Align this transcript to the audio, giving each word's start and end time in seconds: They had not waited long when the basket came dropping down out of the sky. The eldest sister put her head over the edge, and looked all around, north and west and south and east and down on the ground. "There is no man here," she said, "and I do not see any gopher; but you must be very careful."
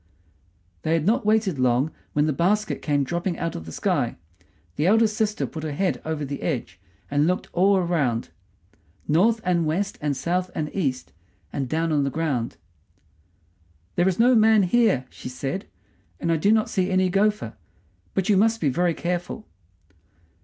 They 0.81 0.93
had 0.93 1.05
not 1.05 1.27
waited 1.27 1.59
long 1.59 1.91
when 2.13 2.25
the 2.25 2.33
basket 2.33 2.81
came 2.81 3.03
dropping 3.03 3.35
down 3.35 3.43
out 3.43 3.55
of 3.55 3.67
the 3.67 3.71
sky. 3.71 4.15
The 4.75 4.87
eldest 4.87 5.15
sister 5.15 5.45
put 5.45 5.61
her 5.61 5.73
head 5.73 6.01
over 6.03 6.25
the 6.25 6.41
edge, 6.41 6.79
and 7.11 7.27
looked 7.27 7.49
all 7.53 7.77
around, 7.77 8.29
north 9.07 9.41
and 9.43 9.63
west 9.63 9.99
and 10.01 10.17
south 10.17 10.49
and 10.55 10.73
east 10.75 11.13
and 11.53 11.69
down 11.69 11.91
on 11.91 12.03
the 12.03 12.09
ground. 12.09 12.57
"There 13.95 14.07
is 14.09 14.17
no 14.17 14.33
man 14.33 14.63
here," 14.63 15.05
she 15.11 15.29
said, 15.29 15.67
"and 16.19 16.31
I 16.31 16.35
do 16.37 16.51
not 16.51 16.67
see 16.67 16.89
any 16.89 17.11
gopher; 17.11 17.53
but 18.15 18.27
you 18.27 18.37
must 18.37 18.59
be 18.59 18.69
very 18.69 18.95
careful." 18.95 19.45